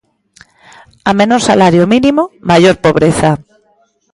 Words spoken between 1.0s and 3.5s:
A menor salario mínimo, maior pobreza.